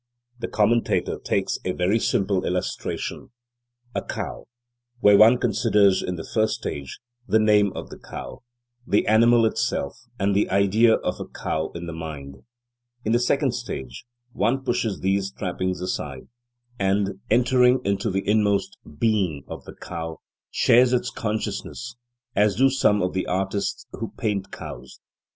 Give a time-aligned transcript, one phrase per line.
[0.39, 3.29] The commentator takes a very simple illustration:
[3.93, 4.47] a cow,
[4.99, 8.41] where one considers, in the first stage, the name of the cow,
[8.87, 12.37] the animal itself and the idea of a cow in the mind.
[13.05, 16.27] In the second stage, one pushes these trappings aside
[16.79, 21.95] and, entering into the inmost being of the cow, shares its consciousness,
[22.35, 24.99] as do some of the artists who paint cows.